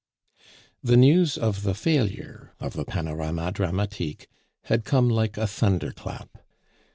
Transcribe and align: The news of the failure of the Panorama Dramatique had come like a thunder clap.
The 0.83 0.97
news 0.97 1.37
of 1.37 1.61
the 1.61 1.75
failure 1.75 2.55
of 2.59 2.73
the 2.73 2.85
Panorama 2.85 3.51
Dramatique 3.51 4.25
had 4.63 4.83
come 4.83 5.07
like 5.09 5.37
a 5.37 5.45
thunder 5.45 5.91
clap. 5.91 6.39